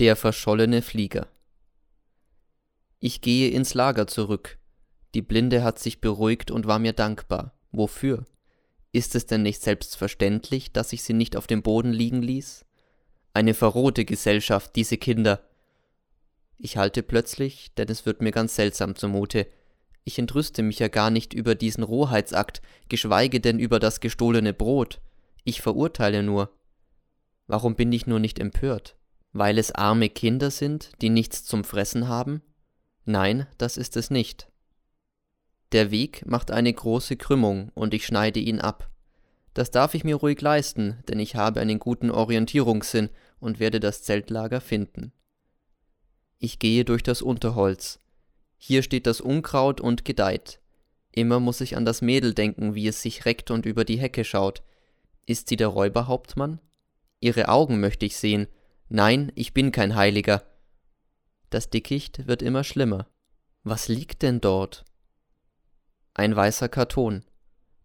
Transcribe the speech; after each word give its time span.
Der 0.00 0.16
verschollene 0.16 0.80
Flieger. 0.80 1.28
Ich 3.00 3.20
gehe 3.20 3.50
ins 3.50 3.74
Lager 3.74 4.06
zurück. 4.06 4.56
Die 5.12 5.20
Blinde 5.20 5.62
hat 5.62 5.78
sich 5.78 6.00
beruhigt 6.00 6.50
und 6.50 6.66
war 6.66 6.78
mir 6.78 6.94
dankbar. 6.94 7.52
Wofür? 7.70 8.24
Ist 8.92 9.14
es 9.14 9.26
denn 9.26 9.42
nicht 9.42 9.60
selbstverständlich, 9.60 10.72
dass 10.72 10.94
ich 10.94 11.02
sie 11.02 11.12
nicht 11.12 11.36
auf 11.36 11.46
dem 11.46 11.60
Boden 11.60 11.92
liegen 11.92 12.22
ließ? 12.22 12.64
Eine 13.34 13.52
verrohte 13.52 14.06
Gesellschaft, 14.06 14.74
diese 14.74 14.96
Kinder. 14.96 15.46
Ich 16.56 16.78
halte 16.78 17.02
plötzlich, 17.02 17.74
denn 17.74 17.90
es 17.90 18.06
wird 18.06 18.22
mir 18.22 18.32
ganz 18.32 18.56
seltsam 18.56 18.96
zumute. 18.96 19.48
Ich 20.04 20.18
entrüste 20.18 20.62
mich 20.62 20.78
ja 20.78 20.88
gar 20.88 21.10
nicht 21.10 21.34
über 21.34 21.54
diesen 21.54 21.84
Rohheitsakt, 21.84 22.62
geschweige 22.88 23.38
denn 23.40 23.58
über 23.58 23.78
das 23.78 24.00
gestohlene 24.00 24.54
Brot. 24.54 25.02
Ich 25.44 25.60
verurteile 25.60 26.22
nur. 26.22 26.56
Warum 27.46 27.74
bin 27.74 27.92
ich 27.92 28.06
nur 28.06 28.18
nicht 28.18 28.38
empört? 28.38 28.96
Weil 29.32 29.58
es 29.58 29.72
arme 29.72 30.08
Kinder 30.08 30.50
sind, 30.50 30.90
die 31.00 31.08
nichts 31.08 31.44
zum 31.44 31.64
Fressen 31.64 32.08
haben? 32.08 32.42
Nein, 33.04 33.46
das 33.58 33.76
ist 33.76 33.96
es 33.96 34.10
nicht. 34.10 34.48
Der 35.72 35.90
Weg 35.90 36.26
macht 36.26 36.50
eine 36.50 36.72
große 36.72 37.16
Krümmung 37.16 37.70
und 37.74 37.94
ich 37.94 38.04
schneide 38.04 38.40
ihn 38.40 38.60
ab. 38.60 38.90
Das 39.54 39.70
darf 39.70 39.94
ich 39.94 40.04
mir 40.04 40.16
ruhig 40.16 40.40
leisten, 40.40 41.02
denn 41.08 41.20
ich 41.20 41.36
habe 41.36 41.60
einen 41.60 41.78
guten 41.78 42.10
Orientierungssinn 42.10 43.10
und 43.38 43.60
werde 43.60 43.80
das 43.80 44.02
Zeltlager 44.02 44.60
finden. 44.60 45.12
Ich 46.38 46.58
gehe 46.58 46.84
durch 46.84 47.02
das 47.02 47.22
Unterholz. 47.22 47.98
Hier 48.56 48.82
steht 48.82 49.06
das 49.06 49.20
Unkraut 49.20 49.80
und 49.80 50.04
gedeiht. 50.04 50.60
Immer 51.12 51.40
muss 51.40 51.60
ich 51.60 51.76
an 51.76 51.84
das 51.84 52.02
Mädel 52.02 52.34
denken, 52.34 52.74
wie 52.74 52.86
es 52.86 53.02
sich 53.02 53.24
reckt 53.24 53.50
und 53.50 53.66
über 53.66 53.84
die 53.84 53.98
Hecke 53.98 54.24
schaut. 54.24 54.62
Ist 55.26 55.48
sie 55.48 55.56
der 55.56 55.68
Räuberhauptmann? 55.68 56.60
Ihre 57.20 57.48
Augen 57.48 57.80
möchte 57.80 58.06
ich 58.06 58.16
sehen, 58.16 58.46
Nein, 58.92 59.30
ich 59.36 59.54
bin 59.54 59.70
kein 59.70 59.94
Heiliger. 59.94 60.42
Das 61.48 61.70
Dickicht 61.70 62.26
wird 62.26 62.42
immer 62.42 62.64
schlimmer. 62.64 63.06
Was 63.62 63.86
liegt 63.86 64.22
denn 64.22 64.40
dort? 64.40 64.84
Ein 66.12 66.34
weißer 66.34 66.68
Karton. 66.68 67.24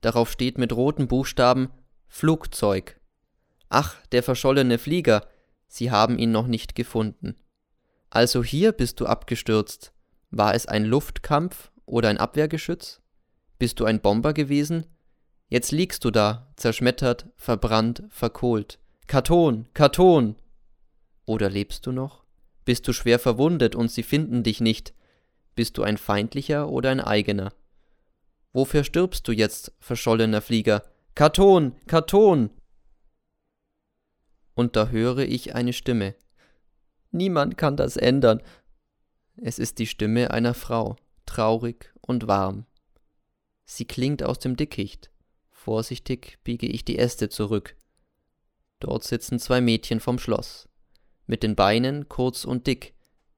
Darauf 0.00 0.30
steht 0.30 0.58
mit 0.58 0.72
roten 0.72 1.08
Buchstaben 1.08 1.70
Flugzeug. 2.06 3.00
Ach, 3.68 3.96
der 4.12 4.22
verschollene 4.22 4.78
Flieger. 4.78 5.26
Sie 5.66 5.90
haben 5.90 6.18
ihn 6.18 6.30
noch 6.30 6.46
nicht 6.46 6.76
gefunden. 6.76 7.34
Also 8.08 8.44
hier 8.44 8.70
bist 8.70 9.00
du 9.00 9.06
abgestürzt. 9.06 9.92
War 10.30 10.54
es 10.54 10.66
ein 10.66 10.84
Luftkampf 10.84 11.72
oder 11.84 12.10
ein 12.10 12.18
Abwehrgeschütz? 12.18 13.00
Bist 13.58 13.80
du 13.80 13.86
ein 13.86 14.00
Bomber 14.00 14.34
gewesen? 14.34 14.86
Jetzt 15.48 15.72
liegst 15.72 16.04
du 16.04 16.12
da, 16.12 16.52
zerschmettert, 16.54 17.26
verbrannt, 17.36 18.04
verkohlt. 18.08 18.78
Karton, 19.08 19.66
Karton! 19.74 20.36
Oder 21.26 21.50
lebst 21.50 21.86
du 21.86 21.92
noch? 21.92 22.24
Bist 22.64 22.86
du 22.86 22.92
schwer 22.92 23.18
verwundet 23.18 23.74
und 23.74 23.90
sie 23.90 24.02
finden 24.02 24.42
dich 24.42 24.60
nicht? 24.60 24.94
Bist 25.54 25.78
du 25.78 25.82
ein 25.82 25.98
feindlicher 25.98 26.68
oder 26.68 26.90
ein 26.90 27.00
eigener? 27.00 27.52
Wofür 28.52 28.84
stirbst 28.84 29.26
du 29.28 29.32
jetzt, 29.32 29.72
verschollener 29.78 30.40
Flieger? 30.40 30.82
Karton, 31.14 31.74
Karton! 31.86 32.50
Und 34.54 34.76
da 34.76 34.88
höre 34.88 35.20
ich 35.20 35.54
eine 35.54 35.72
Stimme. 35.72 36.14
Niemand 37.10 37.56
kann 37.56 37.76
das 37.76 37.96
ändern. 37.96 38.42
Es 39.36 39.58
ist 39.58 39.78
die 39.78 39.86
Stimme 39.86 40.30
einer 40.30 40.54
Frau, 40.54 40.96
traurig 41.26 41.92
und 42.00 42.26
warm. 42.26 42.66
Sie 43.64 43.86
klingt 43.86 44.22
aus 44.22 44.38
dem 44.38 44.56
Dickicht. 44.56 45.10
Vorsichtig 45.50 46.38
biege 46.44 46.66
ich 46.66 46.84
die 46.84 46.98
Äste 46.98 47.28
zurück. 47.28 47.76
Dort 48.80 49.04
sitzen 49.04 49.38
zwei 49.38 49.60
Mädchen 49.60 50.00
vom 50.00 50.18
Schloss 50.18 50.68
mit 51.32 51.42
den 51.42 51.56
Beinen 51.56 52.10
kurz 52.10 52.44
und 52.44 52.66
dick. 52.66 52.92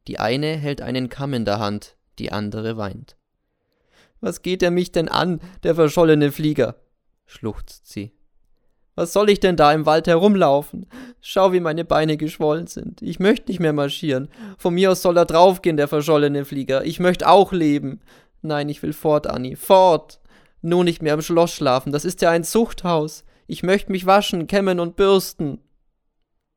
Die 0.09 0.19
eine 0.19 0.57
hält 0.57 0.83
einen 0.83 1.09
Kamm 1.09 1.33
in 1.33 1.45
der 1.45 1.61
Hand, 1.61 1.97
die 2.19 2.33
andere 2.33 2.77
weint. 2.77 3.17
Was 4.21 4.43
geht 4.43 4.65
er 4.65 4.73
mich 4.73 4.91
denn 4.91 5.09
an, 5.09 5.41
der 5.63 5.77
verschollene 5.77 6.33
Flieger? 6.33 6.75
schluchzt 7.25 7.87
sie. 7.87 8.11
Was 8.97 9.13
soll 9.13 9.31
ich 9.31 9.39
denn 9.39 9.55
da 9.55 9.73
im 9.73 9.87
Wald 9.87 10.09
herumlaufen? 10.09 10.87
Schau, 11.21 11.53
wie 11.53 11.61
meine 11.61 11.85
Beine 11.85 12.17
geschwollen 12.17 12.67
sind. 12.67 13.01
Ich 13.01 13.21
möchte 13.21 13.49
nicht 13.49 13.61
mehr 13.61 13.73
marschieren. 13.73 14.29
Von 14.59 14.75
mir 14.75 14.91
aus 14.91 15.01
soll 15.01 15.17
er 15.17 15.25
draufgehen, 15.25 15.77
der 15.77 15.87
verschollene 15.87 16.45
Flieger. 16.45 16.85
Ich 16.85 16.99
möchte 16.99 17.29
auch 17.29 17.53
leben. 17.53 18.01
Nein, 18.43 18.69
ich 18.69 18.83
will 18.83 18.93
fort, 18.93 19.29
Annie, 19.29 19.55
fort. 19.55 20.19
Nur 20.63 20.83
nicht 20.83 21.01
mehr 21.01 21.15
im 21.15 21.23
Schloss 21.23 21.53
schlafen, 21.53 21.93
das 21.93 22.05
ist 22.05 22.23
ja 22.23 22.31
ein 22.31 22.43
Zuchthaus. 22.43 23.25
Ich 23.47 23.63
möchte 23.63 23.93
mich 23.93 24.05
waschen, 24.05 24.49
kämmen 24.49 24.81
und 24.81 24.97
bürsten. 24.97 25.61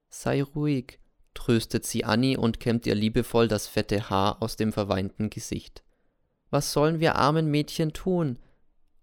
Sei 0.10 0.42
ruhig, 0.42 1.00
tröstet 1.38 1.86
sie 1.86 2.04
Annie 2.04 2.38
und 2.38 2.60
kämmt 2.60 2.88
ihr 2.88 2.96
liebevoll 2.96 3.48
das 3.48 3.68
fette 3.68 4.10
Haar 4.10 4.42
aus 4.42 4.56
dem 4.56 4.74
verweinten 4.74 5.30
Gesicht. 5.30 5.84
Was 6.50 6.74
sollen 6.74 7.00
wir 7.00 7.16
armen 7.16 7.52
Mädchen 7.52 7.94
tun? 7.94 8.40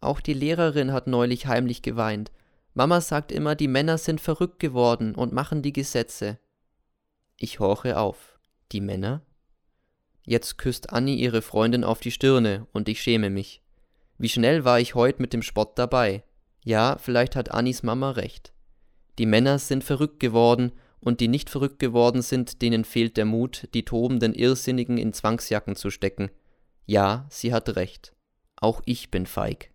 Auch 0.01 0.21
die 0.21 0.35
Lehrerin 0.35 0.93
hat 0.93 1.07
neulich 1.07 1.47
heimlich 1.47 1.81
geweint. 1.81 2.33
Mama 2.75 3.01
sagt 3.01 3.31
immer, 3.31 3.55
die 3.55 3.69
Männer 3.69 3.99
sind 3.99 4.21
verrückt 4.21 4.59
geworden 4.59 5.15
und 5.15 5.33
machen 5.33 5.63
die 5.63 5.73
Gesetze. 5.73 6.39
Ich 7.39 7.61
horche 7.61 7.99
auf. 7.99 8.39
Die 8.73 8.81
Männer? 8.81 9.23
Jetzt 10.27 10.59
küsst 10.59 10.91
Annie 10.91 11.17
ihre 11.17 11.41
Freundin 11.41 11.85
auf 11.85 12.01
die 12.01 12.11
Stirne 12.11 12.67
und 12.73 12.89
ich 12.89 13.01
schäme 13.01 13.31
mich. 13.31 13.63
Wie 14.19 14.29
schnell 14.29 14.65
war 14.65 14.81
ich 14.81 14.97
heut 14.97 15.21
mit 15.21 15.33
dem 15.33 15.43
Spott 15.43 15.79
dabei? 15.79 16.25
Ja, 16.65 16.97
vielleicht 16.99 17.37
hat 17.37 17.53
Annies 17.53 17.85
Mama 17.85 18.11
recht. 18.11 18.53
Die 19.19 19.27
Männer 19.27 19.61
sind 19.61 19.85
verrückt 19.85 20.19
geworden 20.19 20.73
und 21.05 21.21
die 21.21 21.29
nicht 21.29 21.51
verrückt 21.51 21.79
geworden 21.79 22.23
sind, 22.23 22.63
denen 22.63 22.85
fehlt 22.85 23.17
der 23.17 23.25
Mut, 23.25 23.69
die 23.75 23.85
tobenden 23.85 24.35
Irrsinnigen 24.35 24.99
in 24.99 25.13
Zwangsjacken 25.13 25.77
zu 25.77 25.91
stecken. 25.91 26.31
Ja, 26.87 27.27
sie 27.31 27.53
hat 27.53 27.77
recht. 27.77 28.15
Auch 28.57 28.81
ich 28.87 29.11
bin 29.11 29.27
feig. 29.27 29.74